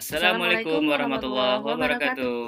[0.00, 2.40] Assalamualaikum warahmatullahi wabarakatuh.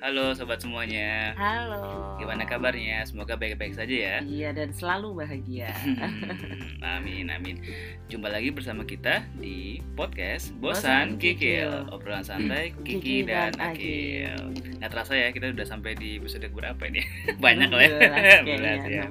[0.00, 1.36] Halo sobat semuanya.
[1.36, 2.16] Halo.
[2.16, 3.04] Gimana kabarnya?
[3.04, 4.16] Semoga baik-baik saja ya.
[4.24, 5.68] Iya dan selalu bahagia.
[5.68, 7.60] Hmm, amin amin.
[8.08, 11.92] Jumpa lagi bersama kita di podcast Bosan Bosan Kikil, Kikil.
[11.92, 14.36] obrolan santai Kiki Kiki dan dan Akil.
[14.80, 17.04] Nggak terasa ya kita udah sampai di episode berapa ini?
[17.44, 17.92] Banyak lah ya.
[18.00, 19.04] 16 kayaknya, 16 ya.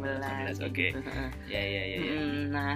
[0.57, 0.88] 16, 16, Oke.
[0.98, 1.09] gitu.
[1.46, 1.98] Ya ya ya.
[2.09, 2.21] ya.
[2.50, 2.73] Nah,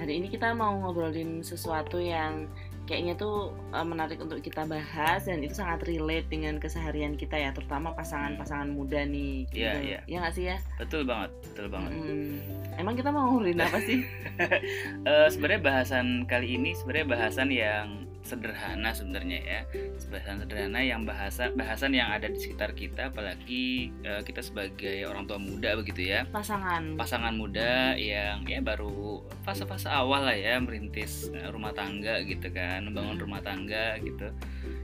[0.00, 2.48] hari ini kita mau ngobrolin sesuatu yang
[2.84, 7.54] kayaknya tuh uh, menarik untuk kita bahas dan itu sangat relate dengan keseharian kita ya,
[7.54, 9.46] terutama pasangan-pasangan muda nih.
[9.54, 9.78] Iya, gitu.
[9.86, 9.98] iya.
[10.10, 10.56] Iya nggak sih ya?
[10.78, 11.90] Betul banget, betul banget.
[11.94, 12.36] Mm,
[12.80, 14.00] Emang kita mau ngobrolin apa sih?
[15.02, 19.60] Eh, sebenarnya bahasan kali ini sebenarnya bahasan yang sederhana sebenarnya ya.
[20.08, 25.26] Bahasan sederhana yang bahasa bahasan yang ada di sekitar kita apalagi eh, kita sebagai orang
[25.26, 26.24] tua muda begitu ya.
[26.28, 26.94] Pasangan.
[26.94, 32.86] pasangan muda yang ya baru fase-fase awal lah ya merintis eh, rumah tangga gitu kan
[32.86, 33.24] membangun Hmm.
[33.26, 34.30] rumah tangga gitu.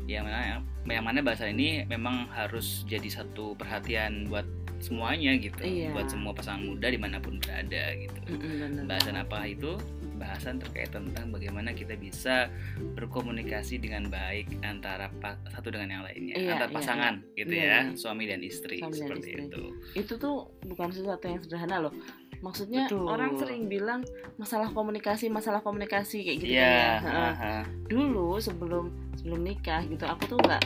[0.04, 0.38] Yang mana
[0.84, 4.44] yang mana bahasa ini memang harus jadi satu perhatian buat
[4.78, 5.58] semuanya gitu.
[5.58, 5.90] Iya.
[5.90, 8.18] buat semua pasangan muda di mana pun berada gitu.
[8.30, 9.74] Mm-mm, bener bahasan apa itu
[10.18, 12.50] bahasan terkait tentang bagaimana kita bisa
[12.92, 15.08] berkomunikasi dengan baik antara
[15.48, 17.94] satu dengan yang lainnya Iya, antar iya, pasangan gitu Iya, ya iya.
[17.94, 19.42] suami dan istri Suami dan seperti istri.
[19.46, 19.62] itu
[19.94, 21.94] itu tuh bukan sesuatu yang sederhana loh
[22.38, 23.06] maksudnya Betul.
[23.06, 24.00] orang sering bilang
[24.36, 30.22] masalah komunikasi masalah komunikasi kayak gitu Iya, kan ya dulu sebelum sebelum nikah gitu aku
[30.28, 30.62] tuh nggak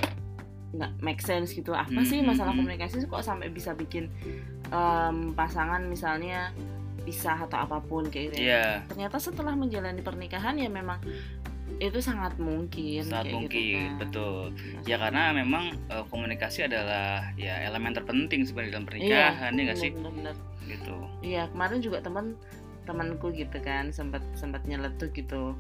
[0.73, 2.65] nggak make sense gitu apa Hmm, sih hmm, masalah hmm.
[2.65, 4.09] komunikasi kok sampai bisa bikin
[4.69, 6.49] em, pasangan misalnya
[7.03, 8.43] pisah atau apa pun kayak gitu ya.
[8.43, 10.99] Iya, ternyata setelah menjalani pernikahan ya memang
[11.79, 13.99] itu sangat mungkin sangat kayak mungkin gitu kan.
[13.99, 14.43] betul
[14.85, 19.79] ya karena memang eh, komunikasi adalah ya elemen terpenting sebenarnya dalam Iya, pernikahan ya nggak
[19.79, 20.35] sih bener-bener.
[20.69, 22.37] gitu Iya kemarin juga teman
[22.83, 25.55] temanku gitu kan sempat sempat nyeletuk gitu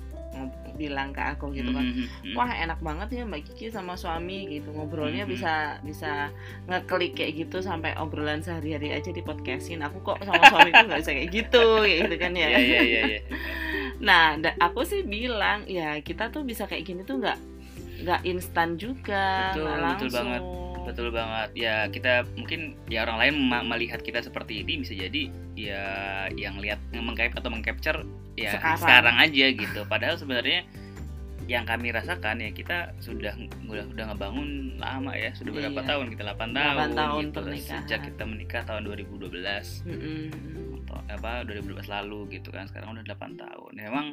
[0.73, 2.35] bilang ke aku gitu kan Mhm, mhm.
[2.35, 5.31] wah enak banget ya mbak Kiki sama suami gitu ngobrolnya Mhm.
[5.31, 5.53] bisa
[5.85, 6.33] bisa
[6.67, 11.13] ngeklik kayak gitu sampai obrolan sehari-hari aja di podcastin aku kok sama suamiku nggak bisa
[11.13, 13.21] kayak gitu kayak gitu kan ya Iya, iya, iya, iya.
[14.09, 17.39] nah aku sih bilang ya kita tuh bisa kayak gini tuh nggak
[18.03, 20.43] nggak instan juga Betul, nggak betul langsung banget.
[20.83, 23.35] Betul banget ya kita mungkin ya orang lain
[23.65, 25.23] melihat kita seperti ini bisa jadi
[25.55, 25.83] ya
[26.33, 28.03] yang lihat mengcap atau mengcapture
[28.35, 28.79] ya Sekarang.
[28.79, 29.17] sekarang.
[29.19, 30.65] aja gitu padahal sebenarnya
[31.45, 33.35] yang kami rasakan ya kita sudah
[33.65, 34.49] udah udah ngebangun
[34.79, 35.89] lama ya sudah berapa Iya.
[35.89, 37.83] tahun kita 8 8 tahun, tahun gitu pernikahan.
[37.83, 40.23] sejak kita menikah tahun 2012 Mm-mm.
[40.81, 44.07] atau apa 2012 lalu gitu kan sekarang udah 8 tahun memang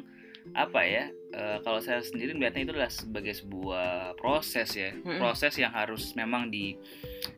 [0.50, 4.90] apa ya eh, kalau saya sendiri melihatnya itu adalah sebagai sebuah proses ya.
[4.90, 5.22] Mm-mm.
[5.22, 6.74] proses yang harus memang di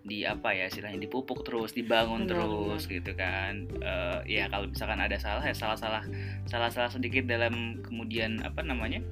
[0.06, 3.68] di apa ya istilahnya dipupuk terus dibangun Benar, terus gitu kan.
[3.82, 6.02] Eh, ya kalau misalkan ada salah ya salah salah
[6.48, 9.04] salah salah sedikit dalam kemudian apa namanya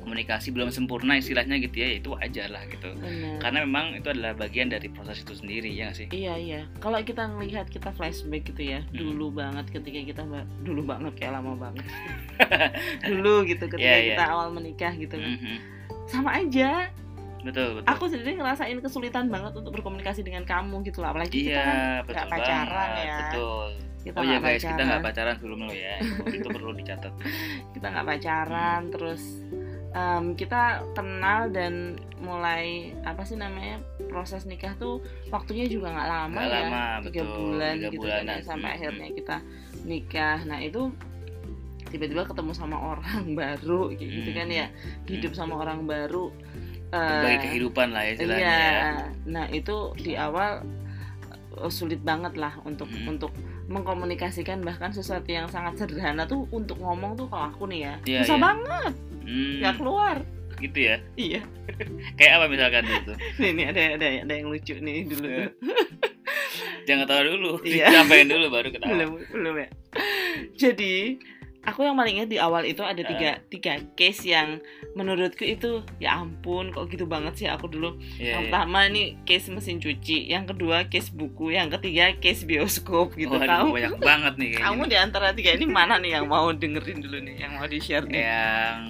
[0.00, 3.38] komunikasi belum sempurna istilahnya gitu ya itu wajar lah gitu Benar.
[3.38, 6.60] karena memang itu adalah bagian dari proses itu sendiri ya nggak sih Iya iya.
[6.78, 8.96] Kalau kita melihat kita flashback gitu ya, Hmm.
[8.96, 10.22] dulu banget ketika kita
[10.60, 11.84] dulu banget kayak lama banget.
[13.06, 14.08] dulu gitu ketika Iya, iya.
[14.14, 15.30] kita awal menikah gitu kan.
[15.30, 15.56] Mhm.
[16.06, 16.90] Sama aja.
[17.40, 21.08] betul betul Aku sendiri ngerasain kesulitan banget untuk berkomunikasi dengan kamu gitu loh.
[21.10, 23.16] Apalagi kita kan Iya, nggak pacaran banget, ya.
[23.24, 23.68] Betul.
[24.00, 24.86] Kita oh ya nggak guys, kita pacaran.
[24.86, 25.96] nggak pacaran sebelum lo ya.
[26.30, 27.12] itu perlu dicatat.
[27.74, 29.22] kita nggak pacaran terus
[29.90, 30.62] em, kita
[30.92, 36.60] kenal dan mulai apa sih namanya proses nikah tuh waktunya juga nggak lama Nggak ya
[36.64, 38.26] lama, tiga betul, bulan tiga gitu bulanan.
[38.28, 39.36] kan sampai Hmm, akhirnya kita
[39.82, 40.82] nikah nah itu
[41.86, 44.66] tiba-tiba ketemu sama orang baru gitu Hmm, kan ya
[45.06, 46.30] hidup sama orang baru
[46.90, 48.90] eh, Bagi kehidupan lah ya istilahnya iya ya.
[49.24, 50.62] nah itu di awal
[51.56, 53.10] eh, sulit banget lah untuk Hmm.
[53.10, 53.32] untuk
[53.66, 58.18] mengkomunikasikan bahkan sesuatu yang sangat sederhana tuh untuk ngomong tuh kalau aku nih ya Iya,
[58.22, 58.44] susah iya.
[58.44, 58.94] banget
[59.30, 60.16] Hmm, nggak keluar
[60.58, 60.96] gitu ya.
[61.14, 61.40] iya
[62.18, 63.12] Kayak apa misalkan gitu.
[63.38, 65.50] nih, nih ada ada ada yang lucu nih dulu tuh.
[66.86, 67.86] Jangan tahu dulu, Iya.
[67.88, 68.90] dicapain dulu baru ketawa.
[68.90, 69.68] belum belum ya
[70.52, 71.20] jadi
[71.60, 74.58] aku yang paling ingat di awal itu ada tiga tiga case yang
[74.90, 78.48] menurutku itu ya ampun kok gitu banget sih aku dulu Iya, yang iya.
[78.48, 83.44] pertama ini case mesin cuci yang kedua case buku yang ketiga case bioskop gitu Waduh,
[83.46, 84.64] kamu banyak banget nih kayaknya.
[84.66, 87.78] kamu di antara tiga ini mana nih yang mau dengerin dulu nih yang mau di
[87.78, 88.80] share nih yang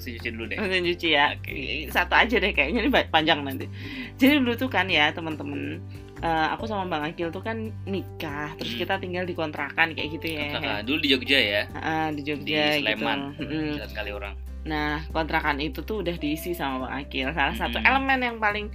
[0.00, 0.56] mesti cuci dulu deh.
[0.56, 1.86] mesin cuci ya Oke.
[1.86, 3.68] satu aja deh kayaknya ini panjang nanti
[4.16, 5.76] jadi dulu tuh kan ya teman-teman
[6.18, 8.80] eh, aku sama bang Akil tuh kan nikah terus Hmm.
[8.80, 10.82] kita tinggal di kontrakan kayak gitu ya Kontrakan.
[10.82, 13.36] Dulu di Jogja ya, Ah, di Jogja Di Sleman.
[13.36, 14.34] gitu jalan kali orang.
[14.60, 17.88] nah kontrakan itu tuh udah diisi sama bang Akil salah satu Mm-mm.
[17.90, 18.68] elemen yang paling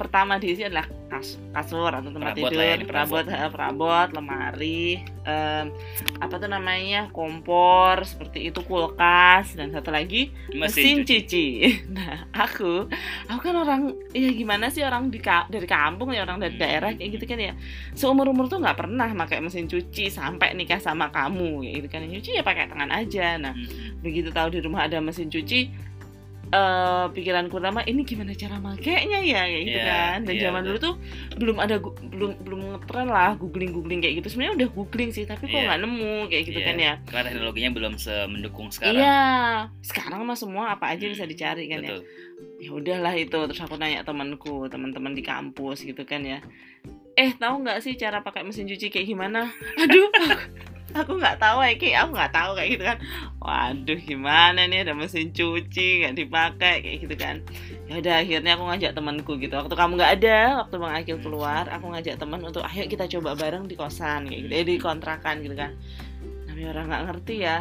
[0.00, 3.50] pertama diisi adalah kas kasur atau tempat Perabot tidur, lah ya, perabot, perabot.
[3.50, 4.82] perabot, lemari,
[5.20, 5.66] em,
[6.16, 11.46] apa tuh namanya kompor seperti itu kulkas dan satu lagi mesin, cuci.
[11.90, 12.88] Nah aku,
[13.26, 13.80] aku kan orang
[14.10, 16.62] ya gimana sih orang di ka- dari kampung ya orang dari Hmm.
[16.62, 17.52] daerah kayak gitu kan ya
[17.92, 22.00] seumur umur tuh nggak pernah pakai mesin cuci sampai nikah sama kamu kayak gitu kan
[22.02, 23.36] nyuci ya pakai tangan aja.
[23.36, 24.00] Nah Mm-mm.
[24.00, 25.90] begitu tahu di rumah ada mesin cuci
[26.50, 29.42] eh pikiranku pertama ini gimana cara makainya ya?
[29.44, 30.18] Kayak gitu Iya, kan.
[30.22, 30.68] Dan iya, zaman betul.
[30.68, 30.94] dulu tuh
[31.36, 34.34] belum ada belum belum ngetren lah googling googling kayak gitu.
[34.34, 35.66] Sebenarnya udah googling sih tapi kok Iya.
[35.66, 36.92] nggak nemu kayak gitu Iya, kan ya.
[37.04, 38.98] Karena teknologinya belum semendukung sekarang.
[38.98, 39.22] iya.
[39.80, 41.94] Sekarang mah semua apa aja bisa Hmm, dicari kan ya.
[41.94, 42.02] Betul.
[42.56, 46.40] ya udahlah itu terus aku nanya temanku teman-teman di kampus gitu kan ya.
[47.12, 49.48] Eh tahu nggak sih cara pakai mesin cuci kayak gimana?
[49.78, 50.08] Aduh
[50.94, 51.90] aku nggak tahu ya Ki.
[51.94, 52.98] aku nggak tahu kayak gitu kan.
[53.40, 57.36] Waduh gimana nih ada mesin cuci nggak dipakai kayak gitu kan.
[57.90, 59.54] Ya udah akhirnya aku ngajak temanku gitu.
[59.54, 63.34] Waktu kamu nggak ada waktu bang Akil keluar aku ngajak teman untuk ayo kita coba
[63.34, 64.52] bareng di kosan kayak gitu.
[64.54, 65.74] Eh, di kontrakan gitu kan.
[66.46, 67.58] Namanya orang nggak ngerti ya.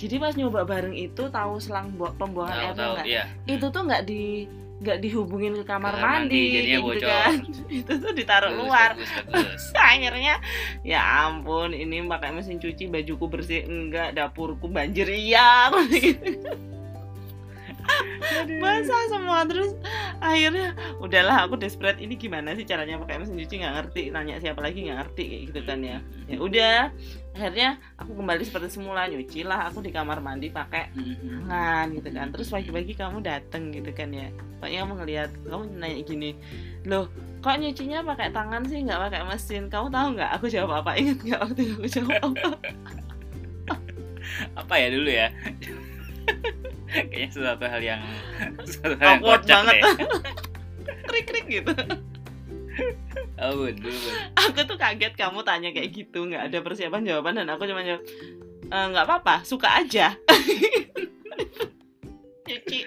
[0.00, 3.24] Jadi pas nyoba bareng itu tahu selang bu- pembuangan Tahu airnya tahu iya.
[3.44, 4.48] itu tuh nggak di
[4.80, 7.04] nggak dihubungin ke kamar Kamar mandi, mandi, gitu bocor.
[7.04, 7.34] kan
[7.84, 9.64] itu tuh ditaruh Bagus, luar Bagus, bagus.
[9.92, 10.34] akhirnya
[10.80, 16.48] ya ampun ini pakai mesin cuci bajuku bersih enggak dapurku banjir iya gitu
[18.60, 19.72] basah semua terus
[20.20, 21.98] akhirnya udahlah aku desperate.
[22.00, 23.54] Ini gimana sih caranya pakai mesin cuci?
[23.60, 24.02] Nggak ngerti.
[24.12, 25.98] Nanya siapa lagi nggak ngerti kayak gitu kan ya.
[26.28, 26.76] Ya udah
[27.30, 31.46] akhirnya aku kembali seperti semula nyuci lah aku di kamar mandi pakai Mm-mm.
[31.46, 32.26] tangan gitu kan.
[32.34, 34.28] Terus pagi-pagi kamu dateng gitu kan ya.
[34.60, 36.30] Pokoknya kamu ngeliat kamu nanya gini
[36.84, 37.08] loh
[37.40, 39.72] kok nyucinya pakai tangan sih nggak pakai mesin?
[39.72, 40.30] Kamu tahu nggak?
[40.36, 41.00] Aku jawab apa?
[41.00, 42.30] Ingat nggak waktu aku jawab?
[42.36, 42.50] Apa
[44.60, 45.28] Apa ya dulu ya?
[47.10, 48.02] Kayaknya sesuatu hal yang
[48.66, 49.76] sesuatu hal yang kocak banget.
[49.78, 49.94] deh.
[51.08, 51.74] krik krik gitu
[53.36, 54.14] Oh, bun, dulu, bun.
[54.36, 58.04] aku tuh kaget kamu tanya kayak gitu nggak ada persiapan jawaban dan aku cuma jawab
[58.62, 60.12] "E, nggak apa-apa suka aja
[62.44, 62.78] nyuci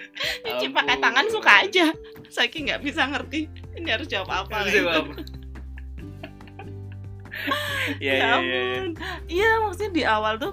[0.42, 1.90] nyuci pakai tangan suka aja
[2.28, 4.88] saking nggak bisa ngerti ini harus jawab apa gitu.
[7.98, 8.32] Iya, ya iya, iya.
[8.32, 8.86] ampun
[9.26, 10.52] iya maksudnya di awal tuh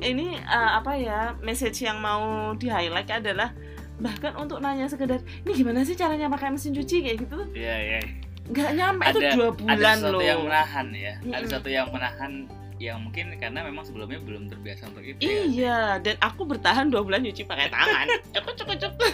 [0.00, 2.22] ini eh, apa ya message yang mau
[2.52, 3.50] di highlight adalah
[3.96, 8.00] bahkan untuk nanya sekedar ini gimana sih caranya pakai mesin cuci kayak gitu Iya, iya.
[8.46, 11.12] nggak nyampe itu Ada- dua Ada bulan sesuatu loh yang menahan ya.
[11.14, 11.44] Ada Mm-mm.
[11.44, 12.32] sesuatu yang menahan
[12.80, 15.36] yang mungkin karena memang sebelumnya belum terbiasa untuk itu ya.
[15.44, 18.08] iya dan aku bertahan dua bulan nyuci pakai tangan
[18.40, 19.12] aku cukup cukup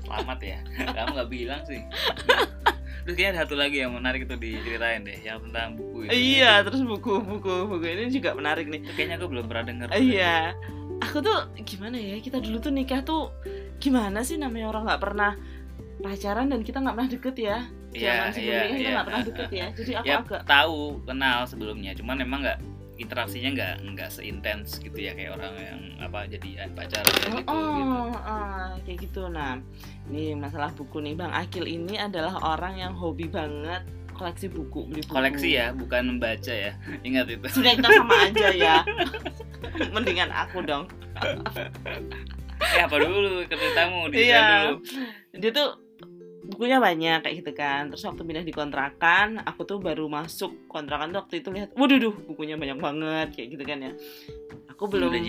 [0.00, 0.58] Selamat ya.
[0.90, 1.78] Kamu nggak bilang sih.
[3.10, 6.10] Terus kayaknya ada satu lagi yang menarik itu diceritain deh, yang tentang buku itu.
[6.14, 9.86] iya terus buku buku buku ini juga menarik nih Itu kayaknya aku belum pernah denger.
[9.98, 10.54] iya
[11.02, 13.34] aku tuh gimana ya kita dulu tuh nikah tuh
[13.82, 15.32] gimana sih namanya orang nggak pernah
[15.98, 17.58] pacaran dan kita nggak pernah deket ya
[17.90, 18.92] Iya, zaman iya, sebelumnya kita iya.
[18.94, 22.58] nggak pernah deket ya jadi aku Ya agak tahu, kenal sebelumnya, cuman memang nggak
[23.00, 27.56] interaksinya nggak nggak seintens gitu ya kayak orang yang apa jadi pacaran kayak Oh, gitu,
[27.74, 27.96] gitu.
[27.96, 29.22] oh, oh, kayak gitu.
[29.26, 29.52] Nah,
[30.06, 33.80] ini masalah buku nih, Bang Akil ini adalah orang yang hobi banget
[34.12, 35.12] koleksi buku, beli buku.
[35.12, 36.76] Koleksi ya, bukan membaca ya.
[37.08, 37.46] Ingat itu.
[37.50, 38.76] Sudah kita sama aja ya.
[39.96, 40.84] Mendingan aku dong.
[42.60, 44.40] Eh apa dulu ceritamu di Iya.
[44.68, 44.74] dulu.
[45.34, 45.68] Dia tuh
[46.50, 47.88] bukunya banyak kayak gitu kan.
[47.88, 51.98] Terus waktu pindah di kontrakan, aku tuh baru masuk kontrakan tuh waktu itu lihat, waduh,
[52.02, 53.92] duh, bukunya banyak banget kayak gitu kan ya.
[54.74, 55.20] Aku belum Udah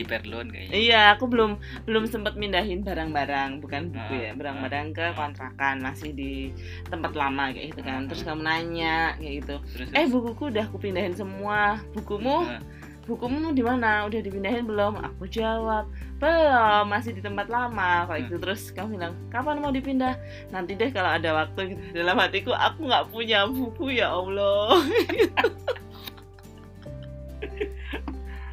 [0.47, 0.71] kayaknya.
[0.71, 5.11] Iya, aku belum belum sempat mindahin barang-barang, bukan buku Ah, ya, barang-barang ke ah.
[5.11, 6.55] kontrakan masih di
[6.87, 7.99] tempat lama kayak gitu kan.
[8.03, 8.25] Ah, Terus ah.
[8.31, 9.55] kamu nanya kayak gitu.
[9.75, 11.83] Terus, Eh, bukuku udah aku pindahin semua.
[11.91, 12.63] Bukumu, Ah,
[13.05, 14.05] bukumu di mana?
[14.05, 15.01] Udah dipindahin belum?
[15.01, 15.89] Aku jawab,
[16.21, 18.05] belum, masih di tempat lama.
[18.07, 18.35] Kayak gitu.
[18.41, 20.15] Terus kamu bilang, kapan mau dipindah?
[20.53, 21.75] Nanti deh kalau ada waktu.
[21.75, 21.81] Gitu.
[21.97, 24.77] Dalam hatiku, aku nggak punya buku ya Allah.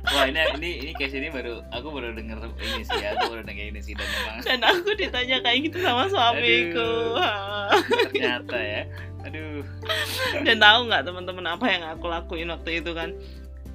[0.09, 3.77] Wah ini ini ini case ini baru aku baru denger ini sih, aku baru denger
[3.77, 7.21] ini sih dan memang Dan aku ditanya kayak gitu sama suamiku.
[8.09, 8.83] ternyata ya.
[9.29, 9.61] Aduh.
[10.49, 13.13] dan tahu nggak teman-teman apa yang aku lakuin waktu itu kan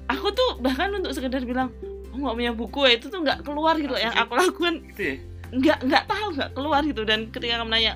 [0.06, 1.72] aku tuh bahkan untuk sekedar bilang
[2.12, 4.74] oh nggak punya buku ya itu tuh nggak keluar gitu yang aku lakukan.
[4.94, 5.16] Gitu ya.
[5.54, 7.02] nggak nggak tahu nggak keluar gitu.
[7.06, 7.92] Dan ketika kamu nanya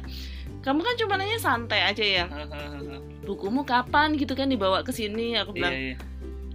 [0.62, 2.24] kamu kan cuma nanya santai aja ya?
[3.22, 4.16] Bukumu kapan?
[4.16, 5.96] gitu kan dibawa ke sini aku Iya, bilang iya.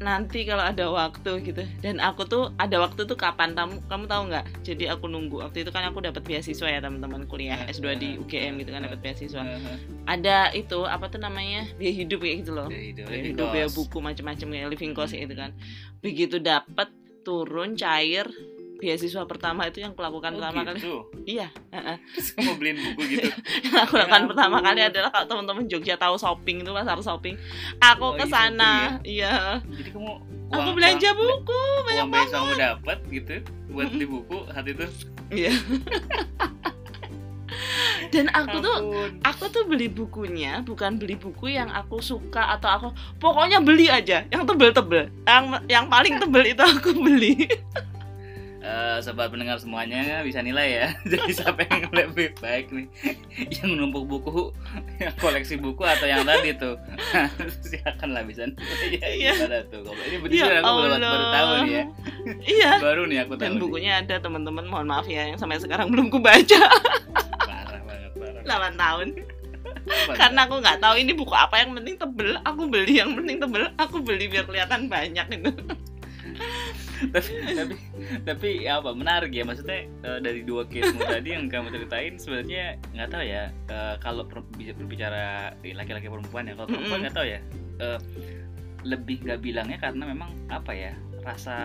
[0.01, 1.63] Nanti kalau ada waktu gitu.
[1.83, 3.53] Dan aku tuh ada waktu tuh kapan?
[3.53, 4.45] Kamu kamu tahu nggak?
[4.65, 8.61] Jadi aku nunggu waktu itu kan aku dapat beasiswa ya teman-teman kuliah S2 di UGM
[8.63, 9.43] gitu kan dapat beasiswa.
[10.09, 11.69] Ada itu apa tuh namanya?
[11.77, 12.67] Biaya hidup kayak gitu loh.
[12.71, 15.51] Biaya hidup, Biaya hidup ya buku macam-macam kayak living cost gitu kan.
[15.99, 16.89] Begitu dapat
[17.23, 18.27] turun cair
[18.83, 21.07] beasiswa pertama itu yang kulakukan Oh, pertama kali gitu.
[21.23, 21.95] iya heeh.
[22.13, 23.27] Terus mau beliin buku gitu.
[23.65, 27.39] yang aku lakukan Ya pertama kali adalah kalau teman-teman Jogja tahu shopping itu pasar shopping
[27.79, 30.11] aku Oh, ke iya, sana iya Jadi kamu
[30.49, 33.35] aku uang- belanja uang- buku banyak uang beasiswa kamu dapat gitu
[33.69, 34.85] buat beli buku saat itu.
[35.31, 35.53] iya
[38.09, 39.09] dan aku tuh Ampun.
[39.23, 42.87] aku tuh beli bukunya bukan beli buku yang aku suka atau aku
[43.17, 47.49] pokoknya beli aja yang tebel-tebel yang yang paling tebel itu aku beli
[48.63, 50.87] Eh, sobat pendengar semuanya bisa nilai ya.
[51.11, 52.87] Jadi siapa yang lebih baik nih?
[53.53, 54.55] Yang numpuk buku,
[54.97, 56.79] yang koleksi buku atau yang tadi tuh?
[57.61, 58.87] Silakan lah bisa nilai.
[58.93, 59.31] Ya, Iya.
[59.35, 59.83] gimana tuh?
[59.83, 61.83] Kalau ini Ya bener aku baru, baru tahu nih ya.
[62.41, 63.41] iya Baru nih aku tahu.
[63.41, 63.59] dan nih.
[63.59, 66.63] bukunya ada teman-teman mohon maaf ya yang sampai sekarang belum kubaca
[67.43, 68.71] parah banget parah.
[68.71, 69.07] 8 tahun
[70.09, 73.67] karena aku nggak tahu ini buku apa yang penting tebel aku beli yang penting tebel
[73.75, 75.51] aku beli biar kelihatan banyak itu
[77.11, 77.75] tapi tapi
[78.23, 82.77] tapi ya apa menarik ya maksudnya eh, dari dua case tadi yang kamu ceritain sebenarnya
[82.95, 87.27] nggak tahu ya eh, kalau per- bisa berbicara laki-laki perempuan ya kalau perempuan nggak tahu
[87.27, 87.39] ya
[87.83, 87.99] eh,
[88.83, 91.55] lebih nggak bilangnya karena memang apa ya rasa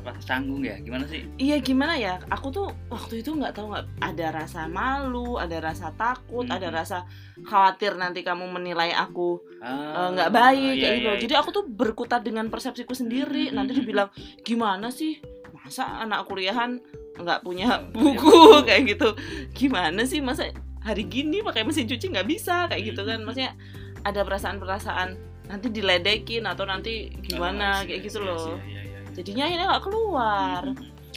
[0.00, 0.78] rasa canggung ya?
[0.78, 1.26] Gimana sih?
[1.36, 2.22] Iya gimana ya?
[2.28, 6.54] Aku tuh waktu itu nggak tahu nggak ada rasa malu ada rasa takut Mhm.
[6.54, 6.98] ada rasa
[7.40, 11.08] khawatir nanti kamu menilai aku eh, Ah, nggak baik iya, kayak gitu.
[11.08, 13.50] iya, jadi aku tuh berkutat dengan persepsiku sendiri.
[13.50, 13.54] Mhm.
[13.54, 14.08] nanti dibilang
[14.40, 15.18] gimana sih?
[15.52, 16.78] Masa anak kuliahan
[17.14, 18.30] nggak punya buku?
[18.30, 19.08] iya, kayak gitu.
[19.52, 20.22] Gimana sih?
[20.22, 20.48] Masa
[20.78, 22.64] hari gini pakai mesin cuci nggak bisa?
[22.66, 23.18] Kayak gitu kan.
[23.18, 23.26] Mhm.
[23.26, 23.52] maksudnya
[24.00, 25.08] ada perasaan-perasaan
[25.44, 28.54] nanti diledekin atau nanti gimana Oh, kayak gitu loh.
[28.54, 28.87] Iya, iya, iya.
[29.18, 30.62] Jadinya ini nggak keluar.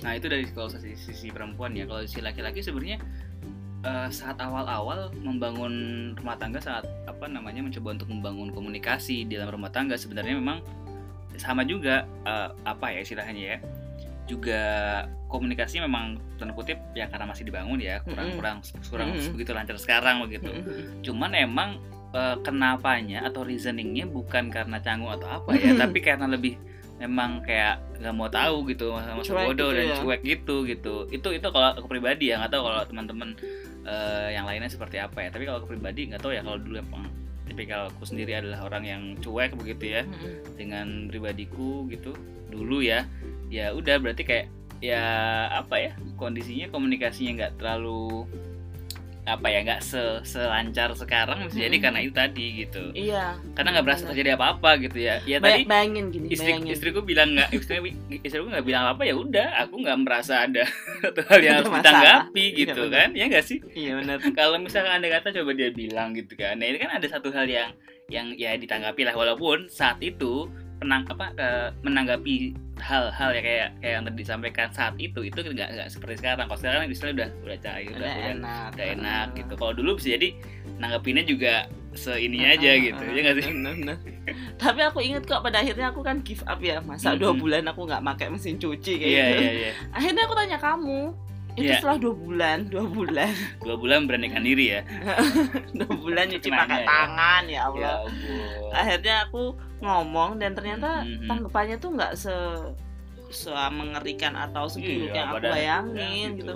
[0.02, 1.86] Nah itu dari kalau sisi, sisi perempuan ya.
[1.86, 2.98] Kalau sisi laki-laki sebenarnya
[3.86, 5.74] eh, saat awal-awal membangun
[6.18, 10.66] rumah tangga saat apa namanya mencoba untuk membangun komunikasi di dalam rumah tangga sebenarnya memang
[11.38, 13.58] sama juga eh, apa ya istilahnya ya
[14.30, 14.62] juga
[15.28, 19.34] komunikasi memang tanda kutip ya karena masih dibangun ya kurang kurang kurang Mm-mm.
[19.38, 20.50] begitu lancar sekarang begitu.
[21.06, 21.78] Cuman emang
[22.18, 26.58] eh, kenapanya atau reasoningnya bukan karena canggung atau apa ya tapi karena lebih
[27.02, 29.98] memang kayak nggak mau tahu gitu masa masa Cuek bodoh gitu dan ya.
[30.06, 30.96] cuek gitu gitu.
[31.10, 33.30] Itu itu kalau aku pribadi ya nggak tahu kalau teman-teman
[33.82, 35.30] eh, yang lainnya seperti apa ya.
[35.34, 37.10] Tapi kalau aku pribadi nggak tahu ya kalau dulu emang
[37.50, 40.02] tipikal aku sendiri adalah orang yang cuek begitu ya
[40.54, 42.14] dengan pribadiku gitu.
[42.54, 43.10] Dulu ya
[43.50, 44.48] ya udah berarti kayak
[44.82, 45.02] ya
[45.54, 48.26] apa ya kondisinya komunikasinya nggak terlalu
[49.22, 52.90] apa ya nggak se selancar sekarang bisa jadi karena itu tadi gitu.
[52.92, 53.38] Iya.
[53.54, 55.22] Karena nggak berasa terjadi apa-apa gitu ya.
[55.24, 56.74] Ya Bay- tadi bayangin gini istri bayangin.
[56.74, 57.78] istriku bilang nggak istri
[58.20, 60.66] istriku nggak bilang apa ya udah aku nggak merasa ada
[61.06, 62.96] satu hal yang harus ditanggapi Iya, gitu benar.
[62.98, 63.58] kan ya nggak sih?
[63.72, 64.18] Iya benar.
[64.40, 67.46] Kalau misalkan anda kata coba dia bilang gitu kan nah ini kan ada satu hal
[67.46, 67.70] yang
[68.08, 70.50] yang ya ditanggapi lah walaupun saat itu
[70.82, 72.36] penang apa eh, menanggapi
[72.82, 76.50] hal-hal ya kayak kayak yang tadi disampaikan saat itu itu nggak nggak seperti sekarang.
[76.50, 78.70] Kalau sekarang istilahnya udah udah cair udah, udah enak.
[78.74, 79.54] udah enak gitu.
[79.54, 80.30] Kalau dulu bisa jadi
[80.82, 81.54] nanggapinnya juga
[81.92, 83.46] seini aja Ah, gitu ah, ya nggak sih?
[83.52, 83.98] benar, benar.
[84.64, 86.82] tapi aku inget kok pada akhirnya aku kan give up ya.
[86.82, 87.40] Masa dua Mhm.
[87.40, 89.38] bulan aku nggak pakai mesin cuci kayak iya gitu.
[89.40, 89.72] iya iya.
[90.02, 91.14] Akhirnya aku tanya kamu
[91.54, 91.78] itu Iya.
[91.78, 94.82] setelah dua bulan dua bulan dua bulan beranikan diri ya
[95.78, 96.88] dua bulan nyuci pakai ya.
[96.88, 99.44] tangan ya ya Allah ampun akhirnya aku
[99.80, 101.28] ngomong dan ternyata Mhm.
[101.28, 102.36] tanggapannya tuh nggak se
[103.30, 106.54] se mengerikan atau seburuk Iya, yang aku bayangin ya, gitu.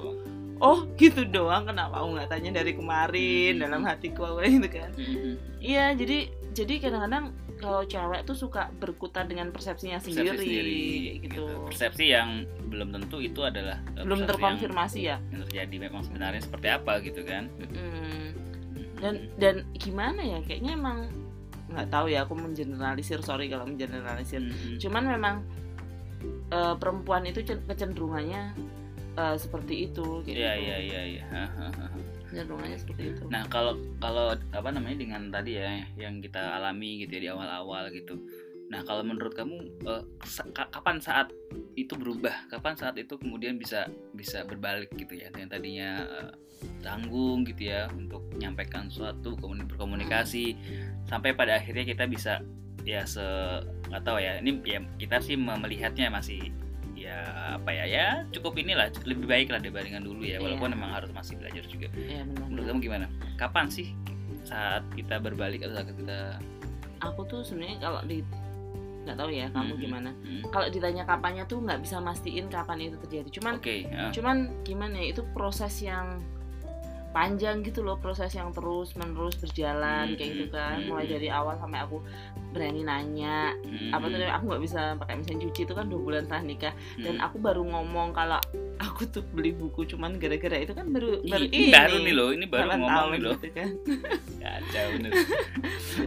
[0.57, 3.61] oh gitu doang kenapa aku nggak tanya dari kemarin Mhm.
[3.63, 5.31] dalam hatiku aku gitu kan Mhm.
[5.59, 7.35] iya jadi jadi kadang-kadang
[7.65, 12.93] kalau cewek tuh suka berkutat dengan persepsinya persepsi sendiri, sendiri kayak gitu, persepsi yang belum
[12.93, 15.17] tentu itu adalah eh, belum terkonfirmasi ya?
[15.17, 15.75] yang, yang terjadi.
[15.89, 17.50] Memang sebenarnya seperti apa gitu kan?
[17.57, 18.27] Mm.
[18.95, 21.12] dan dan gimana ya kayaknya emang
[21.67, 24.39] nggak tahu ya aku mengeneralisir sorry kalau mengeneralisir.
[24.39, 24.79] Mhm.
[24.79, 25.36] cuman memang
[26.48, 28.55] eh, perempuan itu cen- kecenderungannya
[29.19, 30.63] eh, seperti itu iya gitu.
[30.63, 31.24] iya iya iya
[33.15, 33.23] Itu.
[33.31, 37.87] Nah kalau kalau apa namanya dengan tadi ya yang kita alami gitu ya di awal-awal
[37.95, 38.19] gitu.
[38.67, 39.55] Nah kalau menurut kamu
[39.87, 40.03] eh,
[40.51, 41.31] kapan saat
[41.79, 42.49] itu berubah?
[42.51, 45.31] Kapan saat itu kemudian bisa bisa berbalik gitu ya?
[45.31, 46.31] Yang tadinya eh,
[46.81, 50.55] tanggung gitu ya untuk menyampaikan sesuatu kemudian berkomunikasi
[51.05, 52.41] sampai pada akhirnya kita bisa
[52.85, 53.25] ya se
[53.89, 56.53] nggak ya ini ya kita sih me- melihatnya masih
[57.15, 57.24] ya
[57.55, 60.75] apa ya ya cukup inilah lebih baik lah dibandingkan dulu ya walaupun Iya.
[60.75, 63.05] memang harus masih belajar juga ya benar menurut kamu gimana
[63.36, 63.95] kapan sih
[64.43, 66.19] saat kita berbalik atau saat kita
[67.00, 68.19] aku tuh sebenarnya kalau di
[69.01, 69.79] nggak tahu ya kamu Mhm.
[69.79, 74.10] gimana Hmm, kalau ditanya kapannya tuh nggak bisa mastiin kapan itu terjadi cuman oke ya.
[74.12, 76.19] cuman gimana ya itu proses yang
[77.15, 81.05] panjang gitu loh proses yang terus menerus berjalan Hmm, kayak gitu hmm, kan hmm, mulai
[81.07, 81.13] hmm.
[81.15, 81.98] dari awal sampai aku
[82.51, 86.22] berani nanya Hmm, apa tuh aku nggak bisa pakai mesin cuci itu kan dua bulan
[86.27, 87.25] setelah nikah dan hmm.
[87.25, 88.39] aku baru ngomong kalau
[88.84, 92.45] aku tuh beli buku cuman gara-gara itu kan baru baru ini baru nih loh ini
[92.51, 93.69] baru 8 ngomong tahun nih loh gitu kan.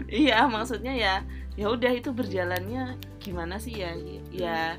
[0.23, 1.15] iya maksudnya ya
[1.59, 3.91] ya udah itu berjalannya gimana sih ya
[4.31, 4.77] ya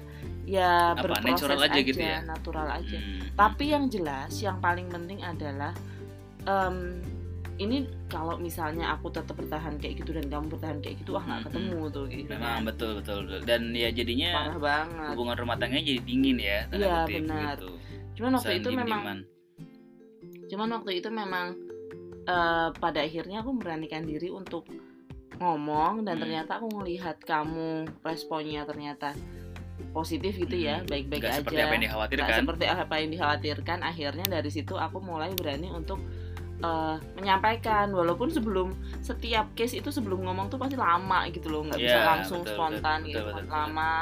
[0.50, 2.18] ya Apa, berproses natural aja aja, gitu ya?
[2.26, 3.22] natural aja Hmm.
[3.38, 5.76] tapi yang jelas yang paling penting adalah
[6.44, 6.76] em,
[7.58, 7.78] ini
[8.08, 11.48] kalau misalnya aku tetap bertahan kayak gitu dan kamu bertahan kayak gitu wah nggak Hmm,
[11.50, 12.68] ketemu tuh gitu memang kan.
[12.68, 13.40] betul betul betul.
[13.44, 17.56] dan ya jadinya parah banget hubungan rumah tangganya jadi dingin ya Iya, benar.
[17.56, 17.70] gitu.
[18.16, 19.02] cuman waktu itu memang
[20.50, 21.48] cuman waktu itu memang
[22.26, 24.64] eh, pada akhirnya aku memberanikan diri untuk
[25.36, 26.24] ngomong dan Hmm.
[26.24, 27.68] ternyata aku ngelihat kamu
[28.02, 29.16] responnya ternyata
[29.90, 30.88] positif gitu ya Hmm.
[30.88, 35.00] baik-baik Nggak aja seperti apa yang dikhawatirkan seperti apa yang dikhawatirkan akhirnya dari situ aku
[35.00, 36.00] mulai berani untuk
[36.60, 37.90] eh, menyampaikan.
[37.90, 42.08] Walaupun sebelum setiap case itu sebelum ngomong tuh pasti lama gitu loh nggak bisa Iya,
[42.08, 43.44] langsung betul, spontan betul, gitu betul, kan.
[43.44, 43.96] betul, lama.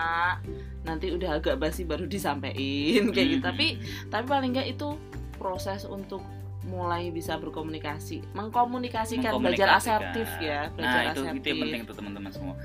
[0.83, 3.41] Nanti udah agak basi baru disampaikan kayak gitu.
[3.41, 3.67] Hmm, tapi
[4.07, 4.97] tapi paling nggak itu
[5.37, 6.21] proses untuk
[6.67, 8.27] mulai bisa berkomunikasi.
[8.35, 10.03] Mengkomunikasikan belajar Mengkomunikasikan.
[10.11, 12.55] asertif ya nah belajar itu asertif itu yang penting tuh teman-teman semua.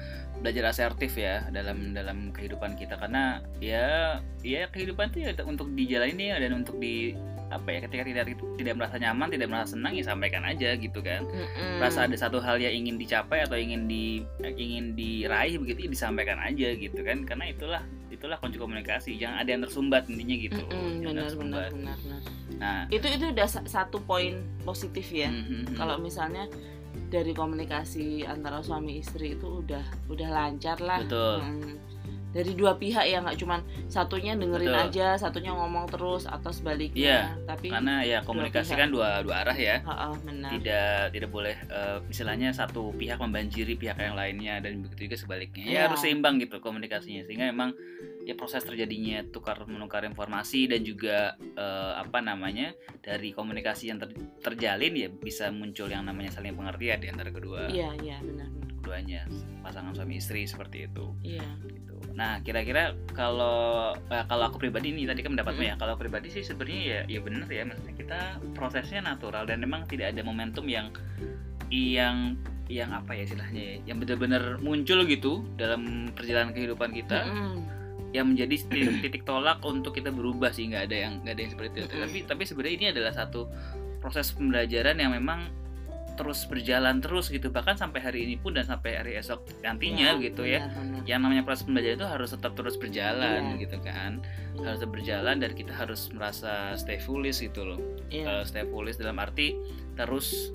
[0.42, 2.98] Belajar asertif ya dalam dalam kehidupan kita.
[2.98, 7.14] Karena ya ya kehidupan tuh ya untuk dijalani ya dan untuk di
[7.52, 8.24] apa ya ketika tidak
[8.56, 11.78] tidak merasa nyaman tidak merasa senang ya sampaikan aja gitu kan Mm-mm.
[11.78, 14.24] rasa ada satu hal yang ingin dicapai atau ingin di
[14.56, 19.50] ingin diraih begitu ya disampaikan aja gitu kan karena itulah itulah kunci komunikasi jangan ada
[19.50, 21.70] yang tersumbat intinya gitu Jangan benar tersumbat.
[21.70, 22.20] benar benar benar
[22.60, 25.74] nah itu itu udah sa- satu poin positif ya mhm, mhm.
[25.76, 26.46] kalau misalnya
[27.08, 31.36] dari komunikasi antara suami istri itu udah udah lancar lah Betul.
[31.40, 31.74] Mm.
[32.32, 34.84] Dari dua pihak ya nggak cuman satunya dengerin Betul.
[34.88, 38.80] aja satunya ngomong terus atau Iya, sebaliknya tapi karena ya komunikasi pihak.
[38.80, 43.74] kan dua dua arah ya Ha-ha, benar tidak tidak boleh eh, istilahnya satu pihak membanjiri
[43.74, 45.80] pihak yang lainnya dan begitu juga sebaliknya ya Iya.
[45.86, 47.76] harus seimbang gitu komunikasinya sehingga memang
[48.22, 54.14] ya proses terjadinya tukar menukar informasi dan juga eh, apa namanya dari komunikasi yang ter-
[54.40, 58.70] terjalin ya bisa muncul yang namanya saling pengertian di antara kedua iya iya benar benar.
[58.78, 59.20] keduanya
[59.60, 61.91] pasangan suami istri seperti itu iya gitu.
[62.12, 65.74] Nah, kira-kira kalau eh, kalau aku pribadi nih tadi kan pendapatmu ya.
[65.80, 68.20] Kalau pribadi sih sebenarnya ya ya benar ya maksudnya kita
[68.52, 70.92] prosesnya natural dan memang tidak ada momentum yang
[71.72, 72.36] yang
[72.68, 77.64] yang apa ya istilahnya ya, yang benar-benar muncul gitu dalam perjalanan kehidupan kita Mm-mm.
[78.16, 81.52] yang menjadi titik, titik tolak untuk kita berubah sih nggak ada yang nggak ada yang
[81.52, 81.96] seperti itu.
[81.96, 83.48] Tapi tapi sebenarnya ini adalah satu
[84.00, 85.61] proses pembelajaran yang memang
[86.22, 87.50] terus berjalan terus gitu.
[87.50, 90.62] Bahkan sampai hari ini pun dan sampai hari esok nantinya Ya, gitu ya.
[90.64, 91.02] benar, benar.
[91.04, 93.60] yang namanya proses pembelajaran itu harus tetap terus berjalan Iya.
[93.60, 94.12] gitu kan.
[94.52, 94.62] Iya.
[94.62, 97.80] harus tetap berjalan dan kita harus merasa stay foolish gitu loh.
[98.06, 99.58] Iya, Eh, stay foolish dalam arti
[99.92, 100.54] terus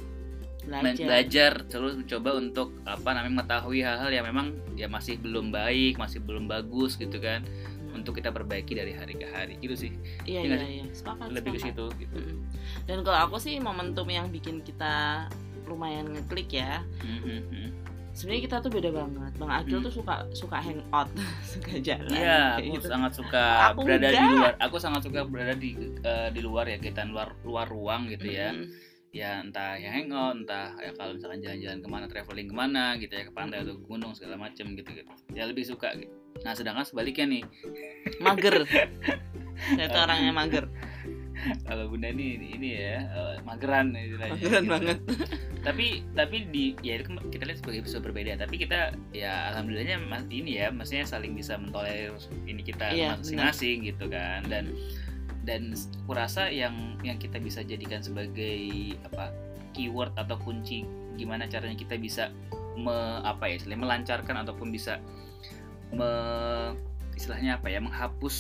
[0.64, 1.00] belajar.
[1.02, 6.20] belajar terus mencoba untuk apa namanya mengetahui hal-hal yang memang ya masih belum baik masih
[6.20, 7.44] belum bagus gitu kan.
[7.44, 7.76] Hmm.
[7.96, 9.58] untuk kita perbaiki dari hari ke hari.
[9.58, 9.92] Gitu sih.
[10.24, 10.86] Iya iya iya iya.
[10.92, 12.18] Sepakat lebih ke situ gitu.
[12.84, 15.26] Dan kalau aku sih momentum yang bikin kita
[15.68, 17.68] lumayan ngeklik ya Mhm, mhm.
[18.12, 19.86] sebenarnya kita tuh beda banget bang Agil Hmm.
[19.86, 21.10] tuh suka suka hangout
[21.54, 22.88] suka jalan Iya, aku gitu.
[22.88, 24.32] sangat suka Aku berada di enggak.
[24.34, 24.54] luar.
[24.60, 25.70] Aku sangat suka berada di
[26.02, 28.50] eh, di luar ya, kegiatan luar luar ruang gitu ya.
[28.52, 28.90] Mm-mm.
[29.08, 33.10] ya entah ya hangout entah ya kalau misalkan jalan-jalan ke mana traveling ke mana gitu
[33.12, 36.12] ya ke pantai atau ke gunung segala macem gitu gitu ya lebih suka gitu
[36.44, 37.44] nah sedangkan sebaliknya nih
[38.20, 38.68] mager
[39.74, 40.66] saya tuh orangnya mager
[41.68, 44.36] kalau bunda ini ini ya eh, mageran istilahnya.
[44.36, 44.74] Mageran gitu.
[44.74, 44.98] banget.
[45.68, 48.40] Tapi tapi di ya itu kita lihat sebagai episode berbeda.
[48.40, 52.16] Tapi kita ya alhamdulillahnya mas ini ya maksudnya saling bisa mentolerir
[52.48, 54.48] ini kita Iya, masing-masing gitu kan.
[54.48, 54.72] Dan
[55.48, 55.72] dan
[56.04, 59.32] aku rasa yang yang kita bisa jadikan sebagai apa
[59.72, 60.84] keyword atau kunci
[61.16, 62.30] gimana caranya kita bisa
[62.78, 65.02] me, apa ya melancarkan ataupun bisa
[65.92, 66.10] me,
[67.18, 68.36] istilahnya apa ya menghapus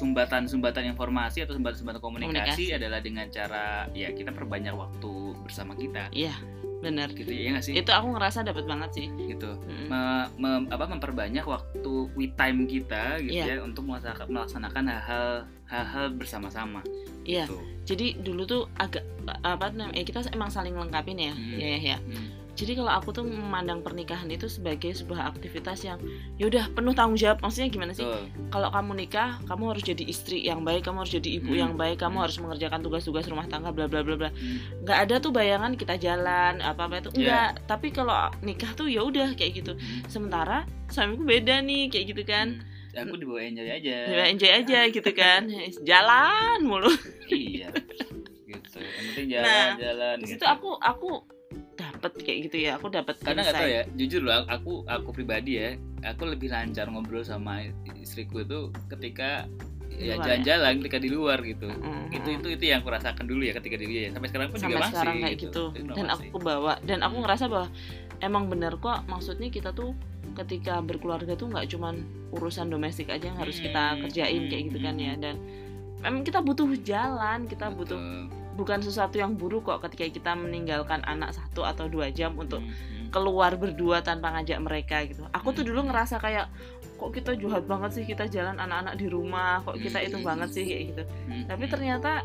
[0.00, 2.64] sumbatan-sumbatan informasi atau sumbatan-sumbatan komunikasi, Komunikasi.
[2.72, 5.10] adalah dengan cara ya kita perbanyak waktu
[5.42, 6.32] bersama kita iya
[6.80, 9.92] benar gitu ya nggak sih itu aku ngerasa dapat banget sih gitu Mm-mm.
[9.92, 13.60] Me- me- apa memperbanyak waktu we time kita gitu Iya.
[13.60, 15.28] ya untuk melaksanakan, hal-hal
[15.68, 16.80] hal-hal bersama-sama
[17.22, 17.44] Iya.
[17.44, 17.60] gitu.
[17.84, 19.04] jadi dulu tuh agak
[19.44, 21.60] apa namanya eh, kita emang saling lengkapin ya Hmm.
[21.60, 22.39] ya ya ya Hmm.
[22.52, 25.98] Jadi kalau aku tuh memandang pernikahan itu sebagai sebuah aktivitas yang
[26.36, 28.24] yaudah penuh tanggung jawab maksudnya gimana sih Betul.
[28.48, 31.60] kalau kamu nikah kamu harus jadi istri yang baik kamu harus jadi ibu Hmm.
[31.60, 32.24] yang baik kamu Hmm.
[32.24, 34.82] harus mengerjakan tugas-tugas rumah tangga bla bla bla bla Hmm.
[34.82, 39.00] nggak ada tuh bayangan kita jalan apa apa itu enggak tapi kalau nikah tuh ya
[39.00, 40.04] udah kayak gitu Hmm.
[40.06, 42.60] sementara suamiku beda nih kayak gitu kan
[42.90, 43.06] Hmm.
[43.06, 45.46] aku dibawa enjoy aja ya enjoy aja gitu kan
[45.80, 46.90] jalan mulu
[47.28, 47.70] iya
[48.42, 50.44] gitu yang penting penting Nah, situ gitu.
[50.44, 51.10] aku aku
[52.00, 55.60] dapat kayak gitu ya aku dapat karena nggak tahu ya jujur loh aku aku pribadi
[55.60, 57.68] ya aku lebih lancar ngobrol sama
[58.00, 59.44] istriku itu ketika
[60.00, 60.24] ya luar ya?
[60.32, 61.68] jalan-jalan ketika di luar gitu.
[61.68, 64.08] Mm, itu mm, itu itu yang aku rasakan dulu ya ketika di dia.
[64.08, 67.16] Sampai sekarang pun sampai juga masih sekarang kayak gitu, Itu dan aku bawa dan aku
[67.20, 67.24] Hmm.
[67.28, 67.68] ngerasa bahwa
[68.24, 69.92] emang bener kok maksudnya kita tuh
[70.40, 72.00] ketika berkeluarga tuh nggak cuman
[72.32, 75.04] urusan domestik aja yang harus kita Hmm, kerjain hmm, kayak gitu kan hmm.
[75.04, 75.34] ya dan
[76.00, 78.00] memang kita butuh jalan kita butuh.
[78.54, 82.70] Bukan sesuatu yang buruk kok ketika kita meninggalkan anak satu atau dua jam untuk Hmm,
[82.70, 83.08] hmm.
[83.10, 85.26] keluar berdua tanpa ngajak mereka gitu.
[85.30, 85.70] Aku tuh Hmm.
[85.74, 86.46] dulu ngerasa kayak
[86.94, 90.64] kok kita jahat banget sih kita jalan anak-anak di rumah, kok kita itu banget sih
[90.68, 91.02] kayak gitu.
[91.48, 92.22] Tapi ternyata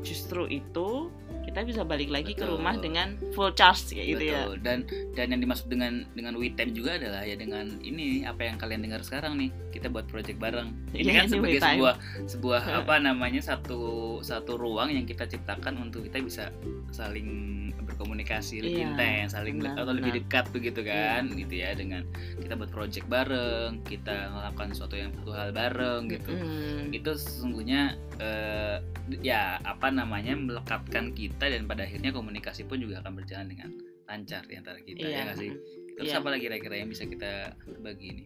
[0.00, 1.12] justru itu
[1.54, 2.58] kita bisa balik lagi ke Betul.
[2.58, 4.50] rumah dengan full charge kayak gitu ya.
[4.58, 4.82] Dan
[5.14, 9.06] dan yang dimaksud dengan dengan weekend juga adalah ya dengan ini apa yang kalian dengar
[9.06, 10.74] sekarang nih kita buat project bareng.
[10.90, 11.70] Ini Iya, kan ini sebagai we time.
[11.78, 11.94] sebuah
[12.26, 13.78] sebuah apa namanya satu
[14.18, 16.50] satu ruang yang kita ciptakan untuk kita bisa
[16.90, 20.20] saling berkomunikasi lebih Iya, intens, saling benar, atau lebih benar.
[20.26, 22.02] dekat begitu kan, gitu ya dengan
[22.36, 26.90] kita buat project bareng, kita melakukan sesuatu yang satu hal bareng gitu Mm-mm.
[26.90, 27.82] itu sesungguhnya
[28.18, 28.76] eh,
[29.20, 33.70] ya apa namanya melekatkan kita dan pada akhirnya komunikasi pun juga akan berjalan dengan
[34.04, 35.14] lancar di antara kita Iya.
[35.14, 35.50] ya nggak sih
[35.94, 36.18] terus Iya.
[36.20, 38.24] apa lagi kira-kira yang bisa kita bagi ini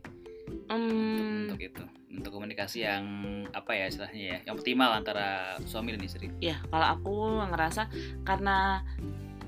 [0.69, 3.05] Hmm, untuk itu untuk komunikasi yang
[3.53, 7.15] apa ya istilahnya ya yang optimal antara suami dan istri ya kalau aku
[7.53, 7.85] ngerasa
[8.25, 8.81] karena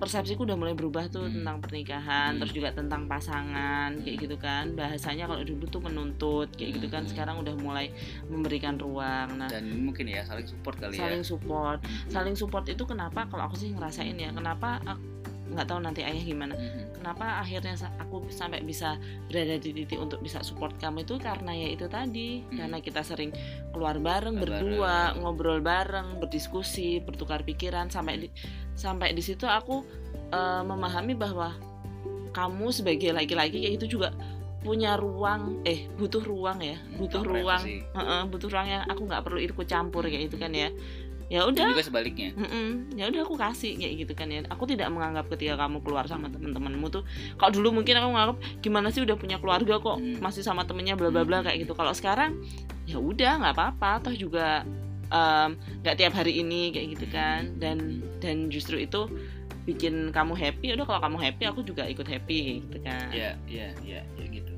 [0.01, 1.45] persepsiku udah mulai berubah tuh Hmm.
[1.45, 2.41] tentang pernikahan Hmm.
[2.41, 7.05] terus juga tentang pasangan kayak gitu kan bahasanya kalau dulu tuh menuntut kayak gitu kan
[7.05, 7.11] Hmm.
[7.13, 7.93] sekarang udah mulai
[8.27, 12.09] memberikan ruang nah dan mungkin ya saling support kali saling ya support Mhm.
[12.09, 15.20] saling support itu kenapa kalau aku sih ngerasain ya kenapa aku
[15.51, 16.95] nggak tahu nanti ayah gimana Mhm.
[16.95, 18.95] kenapa akhirnya aku sampai bisa
[19.27, 22.57] berada di titik untuk bisa support kamu itu karena ya itu tadi Hmm.
[22.57, 23.35] karena kita sering
[23.69, 25.19] keluar bareng Keluar berdua bareng.
[25.21, 28.29] ngobrol bareng berdiskusi bertukar pikiran sampai di
[28.73, 29.83] sampai di situ aku
[30.29, 31.51] eh, memahami bahwa
[32.31, 34.15] kamu sebagai laki-laki kayak itu juga
[34.61, 37.83] punya ruang eh butuh ruang ya butuh Ruang ruang privasi.
[37.91, 40.69] Heeh, butuh ruang yang aku nggak perlu ikut campur kayak gitu kan ya
[41.31, 41.71] ya udah.
[41.71, 42.35] juga sebaliknya.
[42.93, 44.43] Ya udah aku kasih kayak gitu kan ya.
[44.51, 47.07] Aku tidak menganggap ketika kamu keluar sama teman-temanmu tuh
[47.39, 49.97] kalau dulu mungkin aku menganggap gimana sih udah punya keluarga kok?
[49.97, 50.19] Hmm.
[50.19, 51.47] masih sama temennya bla bla bla Hmm.
[51.47, 51.73] kayak gitu.
[51.73, 52.43] Kalau sekarang
[52.85, 54.03] ya udah nggak apa-apa.
[54.03, 54.67] Toh juga
[55.81, 57.55] nggak tiap hari ini kayak gitu kan.
[57.63, 59.07] Dan dan justru itu
[59.63, 60.75] bikin kamu happy.
[60.75, 63.07] Udah kalau kamu happy aku juga ikut happy kayak gitu kan.
[63.15, 64.51] Ya ya ya ya gitu.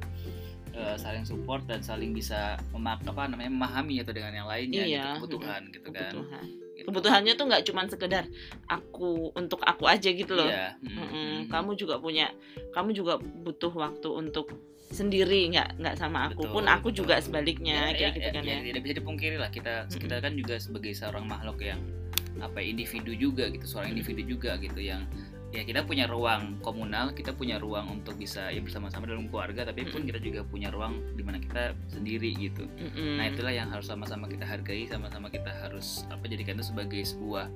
[0.72, 5.04] Eh, saling support dan saling bisa memak apa namanya memahami atau dengan yang lainnya Iya,
[5.20, 6.08] gitu, kebutuhan gitu kan.
[6.08, 6.44] Kebutuhan.
[6.82, 8.24] Kebutuhannya tuh nggak cuma sekedar
[8.66, 10.76] aku untuk aku aja gitu loh Iya.
[10.82, 12.30] Mm, mm, kamu juga punya
[12.70, 14.52] kamu juga butuh waktu untuk
[14.92, 16.98] sendiri nggak nggak sama aku Betul, pun aku betul.
[17.04, 20.00] juga sebaliknya kayak gitu kan ya, tidak bisa dipungkiri lah kita Mm-mm.
[20.04, 21.80] kita kan juga sebagai seorang makhluk yang
[22.40, 25.04] apa ya, individu juga gitu seorang individu juga gitu yang
[25.52, 29.84] ya kita punya ruang komunal kita punya ruang untuk bisa ya bersama-sama dalam keluarga tapi
[29.84, 30.08] pun Mm-mm.
[30.08, 33.20] kita juga punya ruang di mana kita sendiri gitu Mm-mm.
[33.20, 37.52] nah itulah yang harus sama-sama kita hargai sama-sama kita harus apa jadikan itu sebagai sebuah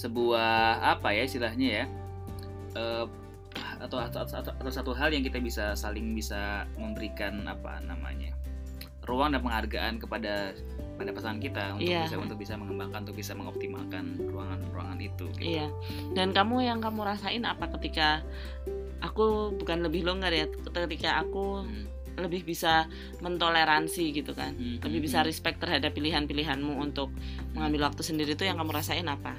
[0.00, 1.84] sebuah apa ya istilahnya ya
[2.72, 3.04] eh,
[3.84, 8.32] atau, atau, atau, atau satu hal yang kita bisa saling bisa memberikan apa namanya
[9.04, 10.56] ruang dan penghargaan kepada
[10.96, 12.08] pada pasangan kita untuk Iya.
[12.08, 15.44] bisa untuk bisa mengembangkan untuk bisa mengoptimalkan ruangan-ruangan itu gitu.
[15.60, 15.68] iya
[16.16, 18.24] dan kamu yang kamu rasain apa ketika
[19.04, 21.84] aku bukan lebih longgar ya ketika aku Hmm,
[22.16, 22.88] lebih bisa
[23.20, 25.28] mentoleransi gitu kan hmm, lebih hmm, bisa hmm.
[25.28, 27.12] respect terhadap pilihan-pilihanmu untuk
[27.52, 29.36] mengambil waktu sendiri itu yang kamu rasain apa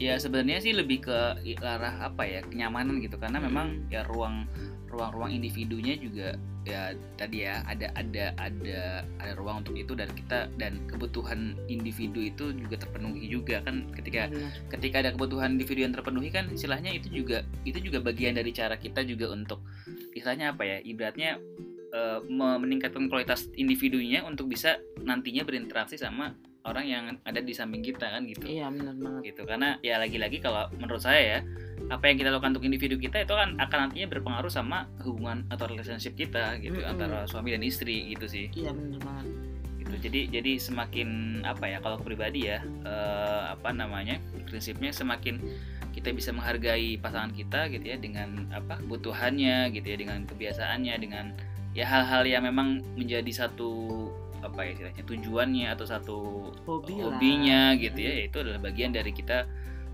[0.00, 1.16] ya sebenarnya sih lebih ke
[1.60, 3.92] arah apa ya kenyamanan gitu karena memang Hmm.
[3.92, 4.48] ya ruang
[4.90, 6.34] ruang-ruang individunya juga
[6.66, 8.80] ya tadi ya ada ada ada
[9.22, 14.26] ada ruang untuk itu dan kita dan kebutuhan individu itu juga terpenuhi juga kan ketika
[14.28, 14.50] Benar.
[14.72, 18.74] ketika ada kebutuhan individu yang terpenuhi kan istilahnya itu juga itu juga bagian dari cara
[18.74, 19.62] kita juga untuk
[20.12, 21.38] istilahnya apa ya ibaratnya
[21.94, 27.80] eh, me- meningkatkan kualitas individunya untuk bisa nantinya berinteraksi sama orang yang ada di samping
[27.80, 28.44] kita kan gitu.
[28.44, 29.22] Iya benar banget.
[29.32, 31.38] Gitu karena ya lagi-lagi kalau menurut saya ya
[31.90, 35.66] apa yang kita lakukan untuk individu kita itu kan akan nantinya berpengaruh sama hubungan atau
[35.66, 36.90] relationship kita gitu Mm-mm.
[36.92, 38.46] antara suami dan istri gitu sih.
[38.54, 39.26] Iya benar banget.
[39.80, 41.08] Gitu jadi jadi semakin
[41.42, 45.40] apa ya kalau aku pribadi ya eh, apa namanya prinsipnya semakin
[45.90, 51.34] kita bisa menghargai pasangan kita gitu ya dengan apa kebutuhannya gitu ya dengan kebiasaannya dengan
[51.74, 54.06] ya hal-hal yang memang menjadi satu
[54.40, 56.18] apa ya istilahnya tujuannya atau satu
[56.64, 57.12] Hobi lah.
[57.12, 59.44] hobinya gitu ya itu adalah bagian dari kita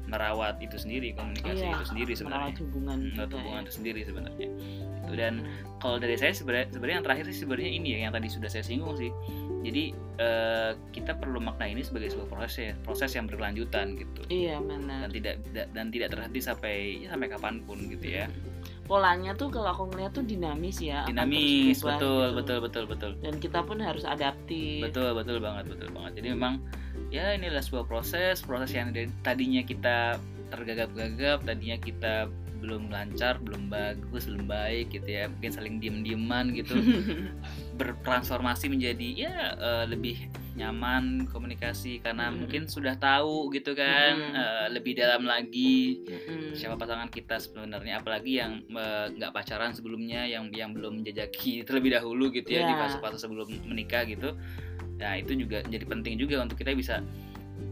[0.04, 2.46] merawat itu sendiri komunikasi Iya, itu sendiri sebenarnya.
[2.46, 3.64] merawat hubungan Hmm, merawat juga hubungan ya.
[3.64, 4.48] itu sendiri sebenarnya.
[4.96, 5.34] Itu dan
[5.76, 8.62] kalau dari saya sebenarnya sebenarnya yang terakhir sih sebenarnya ini ya yang tadi sudah saya
[8.62, 9.10] singgung sih.
[9.60, 9.82] Jadi
[10.16, 14.20] eh, kita perlu makna ini sebagai sebuah proses ya proses yang berkelanjutan gitu.
[14.28, 14.98] Iya benar.
[15.02, 18.30] Dan tidak da- dan tidak terhenti sampai ya sampai kapan pun gitu ya
[18.86, 22.36] polanya tuh kalau aku ngeliat tuh dinamis ya dinamis berubah betul gitu.
[22.38, 23.10] betul betul betul.
[23.20, 24.82] Dan kita pun harus adaptif.
[24.86, 26.22] Betul betul banget betul banget.
[26.22, 26.54] Jadi memang
[27.10, 30.16] ya ini adalah sebuah proses proses yang dari- tadinya kita
[30.54, 35.24] tergagap-gagap tadinya kita belum lancar belum bagus belum baik gitu ya.
[35.28, 36.78] Mungkin saling diem-dieman gitu.
[37.78, 42.42] Bertransformasi menjadi ya eh, lebih nyaman komunikasi karena Hmm.
[42.42, 44.34] mungkin sudah tahu gitu kan Hmm.
[44.34, 46.52] eh, lebih dalam lagi Mm-mm.
[46.52, 48.64] siapa pasangan kita sebenarnya apalagi yang
[49.12, 52.80] nggak pacaran sebelumnya yang yang belum menjajaki terlebih dahulu gitu ya di Ya.
[52.82, 54.32] fase-fase sebelum menikah gitu
[54.96, 57.04] nah itu juga jadi penting juga untuk kita bisa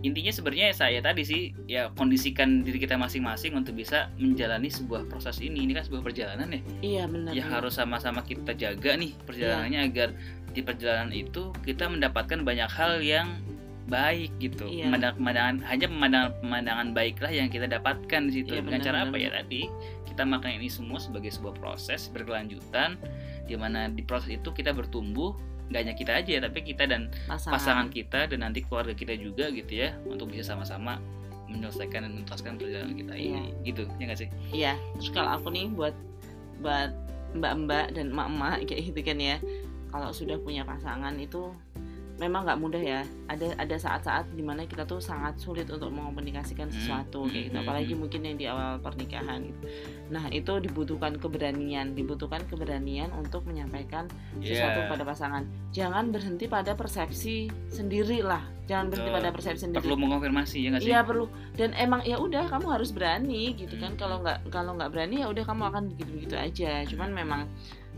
[0.00, 5.40] intinya sebenarnya saya tadi sih ya kondisikan diri kita masing-masing untuk bisa menjalani sebuah proses
[5.40, 7.48] ini ini kan sebuah perjalanan ya iya benar benar.
[7.50, 10.08] harus sama-sama kita jaga nih perjalanannya agar
[10.54, 13.42] di perjalanan itu kita mendapatkan banyak hal yang
[13.84, 14.64] baik gitu.
[14.64, 14.88] Iya.
[14.88, 18.56] Pemandangan- pemandangan hanya pemandangan pemandangan baiklah yang kita dapatkan di situ.
[18.56, 19.30] Iya, dengan benar, cara benar, apa ya?
[19.34, 19.62] tadi
[20.08, 22.96] kita makan ini semua sebagai sebuah proses berkelanjutan
[23.44, 25.34] di mana di proses itu kita bertumbuh
[25.68, 29.48] gak hanya kita aja tapi kita dan pasangan, pasangan kita dan nanti keluarga kita juga
[29.52, 31.00] gitu ya untuk bisa sama-sama
[31.48, 33.52] menyelesaikan dan menuntaskan perjalanan kita ini.
[33.68, 34.28] Gitu ya nggak sih?
[34.48, 34.72] Iya.
[34.96, 35.92] Terus kalau aku nih buat
[36.64, 36.94] buat
[37.34, 39.36] mbak-mbak dan emak-emak kayak gitu kan ya
[39.94, 41.54] kalau sudah punya pasangan itu
[42.14, 43.02] memang nggak mudah ya.
[43.26, 47.56] Ada ada saat-saat di mana kita tuh sangat sulit untuk mengkomunikasikan Hmm, sesuatu kayak gitu.
[47.58, 48.00] hmm, apalagi hmm.
[48.00, 49.58] mungkin yang di awal pernikahan gitu.
[50.10, 54.06] Nah itu dibutuhkan keberanian dibutuhkan keberanian untuk menyampaikan
[54.38, 54.90] sesuatu Iya.
[54.90, 55.42] pada pasangan.
[55.70, 58.46] Jangan berhenti pada persepsi sendiri lah.
[58.64, 59.18] Jangan berhenti Betul.
[59.18, 59.82] pada persepsi sendiri.
[59.82, 60.90] Perlu mengonfirmasi ya nggak sih?
[60.90, 61.26] Iya perlu.
[61.58, 63.90] Dan emang ya udah kamu harus berani gitu kan.
[63.90, 63.98] Hmm.
[63.98, 66.86] kalau nggak kalau nggak berani ya udah kamu akan begitu begitu aja.
[66.86, 67.40] Cuman memang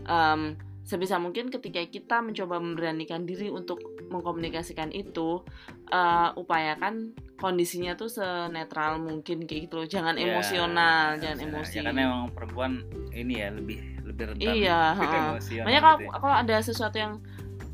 [0.09, 0.57] em,
[0.87, 5.43] sebisa mungkin ketika kita mencoba memberanikan diri untuk mengkomunikasikan itu
[5.87, 11.73] eh, upayakan kondisinya tuh senetral mungkin kayak gitu loh jangan Ya, emosional jangan ya, emosi
[11.73, 12.71] ya karena emang perempuan
[13.11, 16.17] ini ya lebih lebih rentan Iya, makanya kalau gitu ya.
[16.17, 17.13] kalau ada sesuatu yang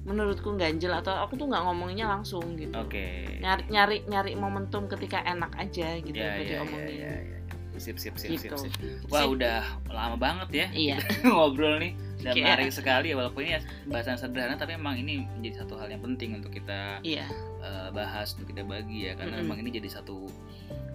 [0.04, 3.06] menurutku ganjel atau aku tuh nggak ngomonginnya langsung gitu oke
[3.40, 6.92] nyari nyari nyari momentum ketika enak aja gitu ya ya ya diomongin.
[7.00, 7.40] ya ya.
[7.74, 8.58] sip sip sip sip, Gitu.
[8.60, 8.74] sip.
[9.08, 9.32] wah Sip.
[9.32, 10.98] udah lama banget ya Iya.
[11.24, 13.54] ngobrol nih dan Kayak- menarik sekali ya walaupun ini
[13.86, 17.28] bahasan sederhana tapi emang ini menjadi satu hal yang penting untuk kita Iya.
[17.60, 19.46] eh, bahas untuk kita bagi ya karena Mm-mm.
[19.46, 20.32] memang ini jadi satu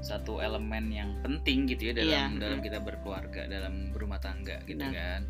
[0.01, 2.65] satu elemen yang penting gitu ya dalam Iya, dalam mm.
[2.65, 4.95] kita berkeluarga dalam berumah tangga gitu Benar.
[4.95, 5.21] kan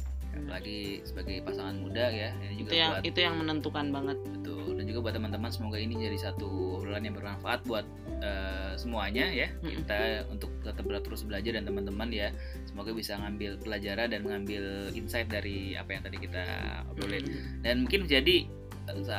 [0.44, 4.18] apalagi sebagai pasangan muda ya ini juga Itu yang buat itu yang menentukan banget.
[4.38, 7.86] betul dan juga buat teman-teman semoga ini jadi satu obrolan yang bermanfaat buat
[8.22, 9.48] eh, semuanya ya.
[9.60, 12.28] Kita untuk tetap terus belajar dan teman-teman ya
[12.66, 16.44] semoga bisa ngambil pelajaran dan mengambil insight dari apa yang tadi kita
[16.90, 17.24] obrolin.
[17.62, 18.46] Dan mungkin jadi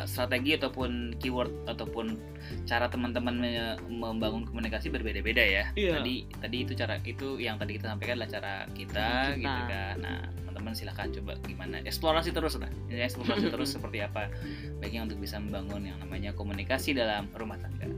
[0.09, 2.17] strategi ataupun keyword ataupun
[2.65, 5.63] cara teman-teman me- membangun komunikasi berbeda-beda ya.
[5.77, 6.01] Iya.
[6.01, 9.37] Tadi tadi itu cara itu yang tadi kita sampaikan adalah cara kita, kita.
[9.37, 9.95] gitu kan.
[10.01, 12.71] Nah, teman-teman silahkan coba gimana eksplorasi terus lah.
[12.89, 14.33] Ya, eksplorasi terus seperti apa
[14.81, 17.89] baiknya untuk bisa membangun yang namanya komunikasi dalam rumah tangga.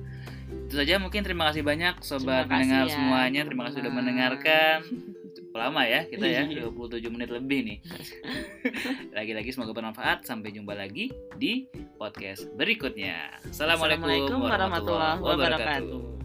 [0.68, 3.42] Itu saja mungkin terima kasih banyak sobat Terima kasih mendengar ya, semuanya.
[3.48, 4.80] Terima kasih sudah mendengarkan.
[5.52, 6.72] Lama ya kita ya, Iya.
[6.72, 7.78] 27 menit lebih nih.
[9.18, 10.24] Lagi-lagi semoga bermanfaat.
[10.24, 11.68] Sampai jumpa lagi di
[12.00, 13.44] podcast berikutnya.
[13.52, 16.21] Assalamualaikum Assalamualaikum warahmatullahi wabarakatuh.